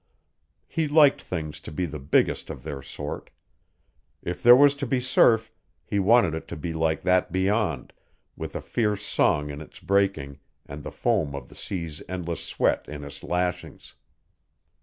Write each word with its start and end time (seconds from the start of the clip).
He 0.67 0.87
liked 0.87 1.21
things 1.21 1.59
to 1.59 1.71
be 1.71 1.85
the 1.85 1.99
biggest 1.99 2.49
of 2.49 2.63
their 2.63 2.81
sort. 2.81 3.29
If 4.23 4.41
there 4.41 4.55
was 4.55 4.73
to 4.77 4.87
be 4.87 4.99
surf, 4.99 5.51
he 5.85 5.99
wanted 5.99 6.33
it 6.33 6.47
to 6.47 6.55
be 6.55 6.73
like 6.73 7.03
that 7.03 7.31
beyond, 7.31 7.93
with 8.35 8.55
a 8.55 8.61
fierce 8.61 9.05
song 9.05 9.51
in 9.51 9.61
its 9.61 9.79
breaking 9.79 10.39
and 10.65 10.81
the 10.81 10.91
foam 10.91 11.35
of 11.35 11.49
the 11.49 11.55
sea's 11.55 12.01
endless 12.09 12.43
sweat 12.43 12.89
in 12.89 13.03
its 13.03 13.21
lashings. 13.21 13.93